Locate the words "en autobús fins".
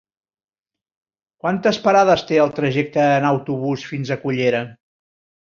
3.19-4.15